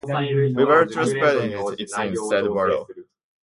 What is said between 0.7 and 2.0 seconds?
trespassing, it